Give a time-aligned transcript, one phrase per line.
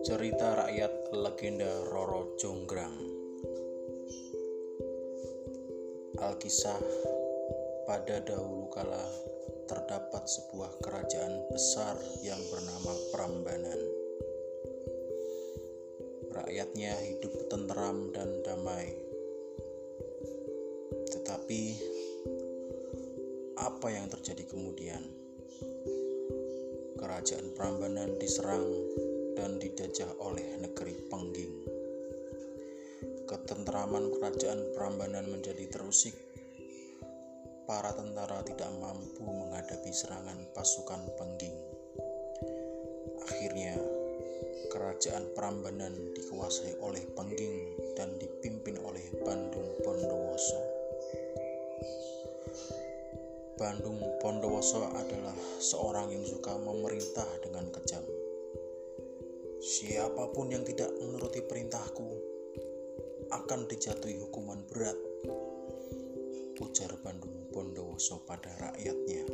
[0.00, 2.96] Cerita rakyat legenda Roro Jonggrang
[6.16, 6.80] Alkisah
[7.84, 9.04] pada dahulu kala
[9.68, 13.80] terdapat sebuah kerajaan besar yang bernama Prambanan.
[16.32, 18.96] Rakyatnya hidup tenteram dan damai.
[21.12, 21.62] Tetapi
[23.60, 25.29] apa yang terjadi kemudian?
[27.10, 28.70] Kerajaan Prambanan diserang
[29.34, 31.66] dan didajah oleh negeri Pengging.
[33.26, 36.14] Ketenteraman kerajaan Prambanan menjadi terusik.
[37.66, 41.58] Para tentara tidak mampu menghadapi serangan pasukan Pengging.
[43.26, 43.74] Akhirnya,
[44.70, 50.69] kerajaan Prambanan dikuasai oleh Pengging dan dipimpin oleh Bandung Bondowoso.
[53.60, 58.00] Bandung Bondowoso adalah seorang yang suka memerintah dengan kejam
[59.60, 62.08] Siapa pun yang tidak menuruti perintahku
[63.28, 64.96] akan dijatuhi hukuman berat.
[66.64, 69.28] Ujar Bandung Bondowoso pada rakyatnya.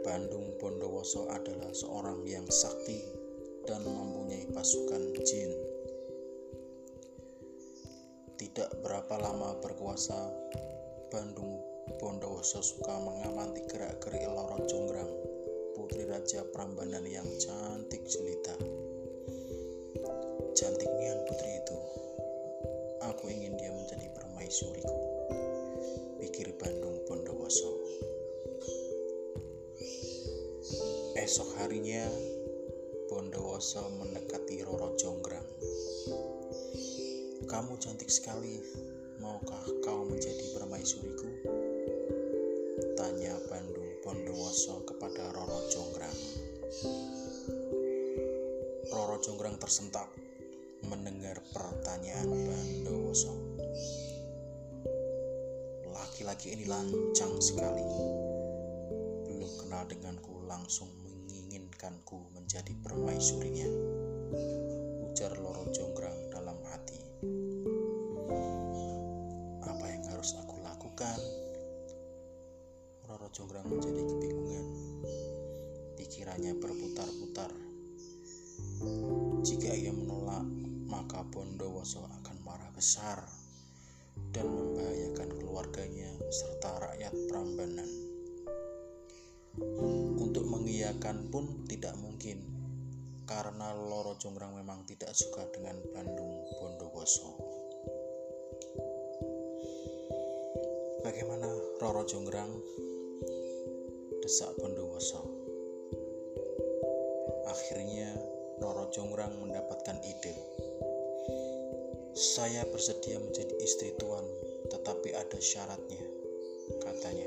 [0.00, 3.04] Bandung Bondowoso adalah seorang yang sakti
[3.68, 5.52] dan mempunyai pasukan jin.
[8.40, 10.32] Tidak berapa lama berkuasa,
[11.14, 11.62] Bandung
[12.02, 15.06] Bondowoso suka mengamati gerak-gerik Loro Jonggrang
[15.78, 18.50] putri raja Prambanan yang cantik jelita.
[20.58, 21.78] Cantiknya putri itu.
[23.06, 24.98] Aku ingin dia menjadi permaisuriku.
[26.18, 27.70] Pikir Bandung Bondowoso.
[31.14, 32.10] Esok harinya,
[33.06, 35.46] Bondowoso mendekati Roro Jonggrang.
[37.46, 38.58] Kamu cantik sekali.
[39.22, 41.28] Maukah kau menjadi permaisuriku?
[42.98, 46.18] Tanya Bandung Bondowoso kepada Roro Jonggrang.
[48.90, 50.10] Roro Jonggrang tersentak
[50.88, 53.34] mendengar pertanyaan Bondowoso.
[55.94, 57.86] Laki-laki ini lancang sekali.
[59.30, 63.68] Belum kenal denganku langsung menginginkanku menjadi permaisurinya.
[65.06, 66.23] Ujar Roro Jonggrang
[76.44, 77.52] Pikirannya berputar-putar.
[79.48, 80.44] Jika ia menolak,
[80.84, 83.24] maka Bondowoso akan marah besar
[84.36, 87.88] dan membahayakan keluarganya serta rakyat Prambanan.
[90.20, 92.44] Untuk mengiyakan pun tidak mungkin,
[93.24, 97.40] karena Loro Jonggrang memang tidak suka dengan Bandung Bondowoso.
[101.00, 101.48] Bagaimana
[101.80, 102.52] Roro Jonggrang
[104.20, 105.33] desak Bondowoso.
[108.94, 110.38] Jonggrang mendapatkan ide.
[112.14, 114.22] Saya bersedia menjadi istri tuan,
[114.70, 115.98] tetapi ada syaratnya,
[116.78, 117.26] katanya.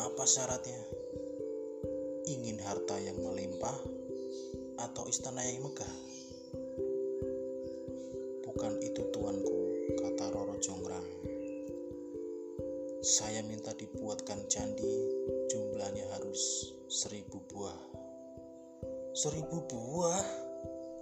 [0.00, 0.80] Apa syaratnya?
[2.24, 3.76] Ingin harta yang melimpah
[4.80, 5.94] atau istana yang megah?
[8.48, 9.60] Bukan itu tuanku,
[10.00, 11.08] kata Roro Jonggrang.
[13.04, 14.88] Saya minta dibuatkan candi
[15.52, 17.87] jumlahnya harus seribu buah.
[19.18, 20.22] Seribu buah?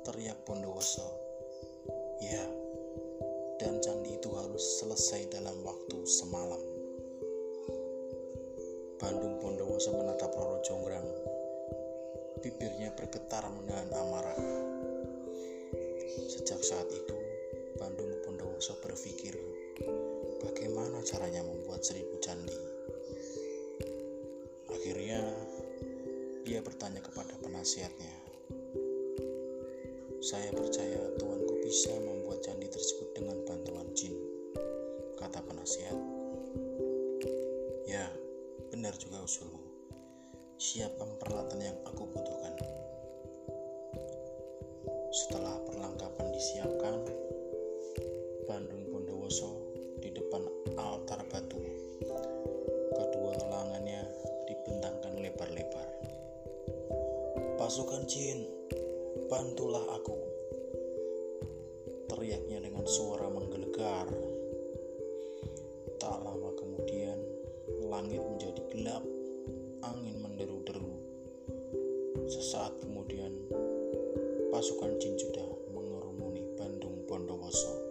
[0.00, 1.04] Teriak Bondowoso.
[2.24, 2.48] Ya,
[3.60, 6.56] dan candi itu harus selesai dalam waktu semalam.
[8.96, 11.04] Bandung Bondowoso menatap Roro Jonggrang.
[12.40, 14.40] Bibirnya bergetar menahan amarah.
[16.32, 17.16] Sejak saat itu,
[17.76, 19.36] Bandung Bondowoso berpikir,
[20.40, 22.65] bagaimana caranya membuat seribu candi.
[26.56, 28.16] Dia bertanya kepada penasihatnya.
[30.24, 34.16] Saya percaya tuanku bisa membuat candi tersebut dengan bantuan jin,
[35.20, 36.00] kata penasihat.
[37.84, 38.08] Ya,
[38.72, 39.68] benar juga usulmu.
[40.56, 42.56] Siapkan peralatan yang aku butuhkan.
[45.12, 47.04] Setelah perlengkapan disiapkan,
[57.66, 58.46] Pasukan jin,
[59.26, 60.14] bantulah aku.
[62.06, 64.06] Teriaknya dengan suara menggelegar.
[65.98, 67.18] Tak lama kemudian,
[67.90, 69.02] langit menjadi gelap,
[69.82, 70.94] angin menderu-deru.
[72.30, 73.34] Sesaat kemudian,
[74.54, 77.85] pasukan jin sudah mengerumuni Bandung Bondowoso.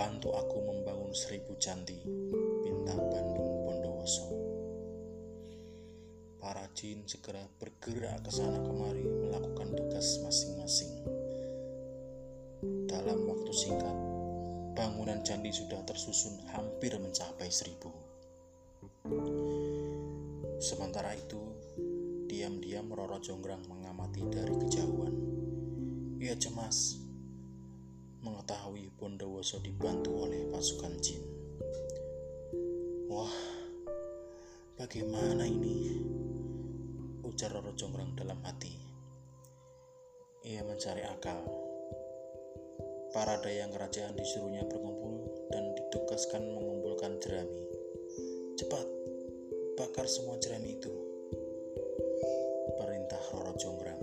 [0.00, 2.00] Bantu aku membangun seribu candi,
[2.64, 4.32] bintang Bandung Bondowoso.
[6.40, 11.04] Para jin segera bergerak ke sana kemari melakukan tugas masing-masing.
[12.88, 13.96] Dalam waktu singkat,
[14.72, 17.92] bangunan candi sudah tersusun hampir mencapai seribu.
[20.64, 21.44] Sementara itu,
[22.24, 25.12] diam-diam Roro Jonggrang mengamati dari kejauhan.
[26.24, 27.09] Ia cemas
[28.20, 31.24] mengetahui Bondowoso dibantu oleh pasukan jin.
[33.08, 33.32] Wah,
[34.76, 36.04] bagaimana ini?
[37.24, 38.76] Ujar Roro Jonggrang dalam hati.
[40.44, 41.40] Ia mencari akal.
[43.10, 47.64] Para dayang kerajaan disuruhnya berkumpul dan ditugaskan mengumpulkan jerami.
[48.60, 48.86] Cepat,
[49.80, 50.92] bakar semua jerami itu.
[52.76, 54.02] Perintah Roro Jonggrang.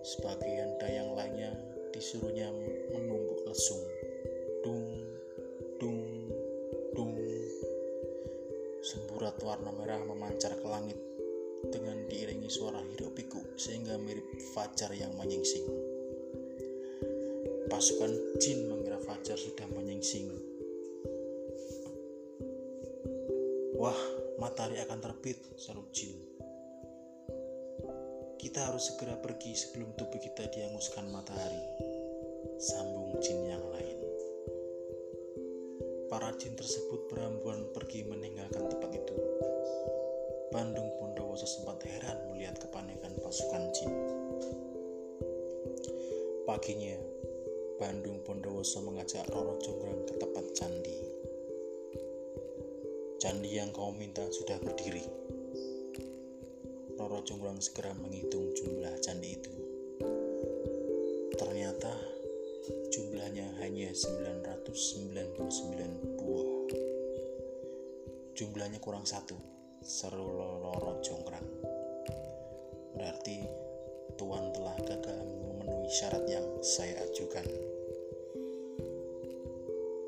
[0.00, 1.52] Sebagian dayang lainnya
[2.00, 2.48] disuruhnya
[2.96, 3.84] menumbuk lesung.
[4.64, 4.88] Dung,
[5.76, 6.00] dung,
[6.96, 7.12] dung.
[8.80, 10.96] Semburat warna merah memancar ke langit
[11.68, 14.24] dengan diiringi suara hiruk pikuk sehingga mirip
[14.56, 15.68] fajar yang menyingsing.
[17.68, 20.32] Pasukan jin mengira fajar sudah menyingsing.
[23.76, 24.00] Wah,
[24.40, 26.16] matahari akan terbit, seru jin.
[28.40, 31.89] Kita harus segera pergi sebelum tubuh kita dihanguskan matahari.
[32.60, 33.96] Sambung jin yang lain.
[36.12, 39.16] Para jin tersebut berambuan pergi meninggalkan tempat itu.
[40.52, 43.88] Bandung Bondowoso sempat heran melihat kepanikan pasukan jin.
[46.44, 47.00] Paginya,
[47.80, 51.00] Bandung Bondowoso mengajak Roro Jonggrang ke tempat candi.
[53.16, 55.08] Candi yang kau minta sudah berdiri.
[57.00, 59.52] Roro Jonggrang segera menghitung jumlah candi itu.
[61.40, 62.19] Ternyata
[62.90, 66.48] jumlahnya hanya 999 buah.
[68.36, 69.36] Jumlahnya kurang satu,
[69.80, 71.48] seru Roro Jonggrang.
[72.96, 73.36] Berarti
[74.20, 77.40] Tuan telah gagal memenuhi syarat yang saya ajukan.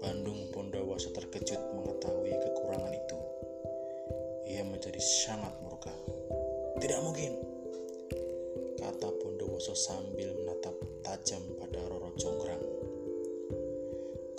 [0.05, 3.19] Bandung Bondowoso terkejut mengetahui kekurangan itu.
[4.53, 5.97] Ia menjadi sangat murka.
[6.77, 7.41] Tidak mungkin,
[8.77, 12.52] kata Bondowoso sambil menatap tajam pada Roro Jonggrang.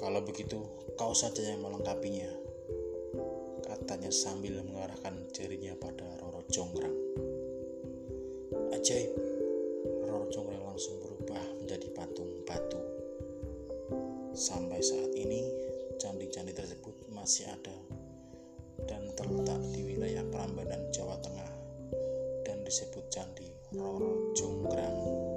[0.03, 0.59] Kalau begitu,
[0.99, 2.27] kau saja yang melengkapinya,
[3.63, 6.91] katanya sambil mengarahkan jarinya pada Roro Jonggrang.
[8.75, 9.15] Ajaib,
[10.03, 12.83] Roro Jonggrang langsung berubah menjadi patung batu
[14.35, 15.47] Sampai saat ini,
[15.95, 17.77] candi-candi tersebut masih ada
[18.83, 21.51] dan terletak di wilayah Prambanan, Jawa Tengah
[22.43, 25.32] dan disebut Candi Roro Jonggrang.